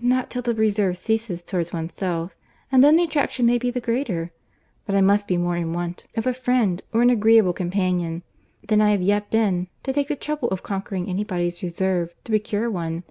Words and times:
"Not 0.00 0.28
till 0.28 0.42
the 0.42 0.56
reserve 0.56 0.96
ceases 0.96 1.40
towards 1.40 1.72
oneself; 1.72 2.34
and 2.72 2.82
then 2.82 2.96
the 2.96 3.04
attraction 3.04 3.46
may 3.46 3.58
be 3.58 3.70
the 3.70 3.80
greater. 3.80 4.32
But 4.86 4.96
I 4.96 5.00
must 5.00 5.28
be 5.28 5.36
more 5.36 5.56
in 5.56 5.72
want 5.72 6.06
of 6.16 6.26
a 6.26 6.34
friend, 6.34 6.82
or 6.92 7.00
an 7.00 7.10
agreeable 7.10 7.52
companion, 7.52 8.24
than 8.66 8.80
I 8.80 8.90
have 8.90 9.02
yet 9.02 9.30
been, 9.30 9.68
to 9.84 9.92
take 9.92 10.08
the 10.08 10.16
trouble 10.16 10.48
of 10.50 10.64
conquering 10.64 11.08
any 11.08 11.22
body's 11.22 11.62
reserve 11.62 12.12
to 12.24 12.32
procure 12.32 12.68
one. 12.72 13.04